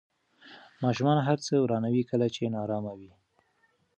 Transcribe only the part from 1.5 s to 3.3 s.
ورانوي کله چې نارامه وي.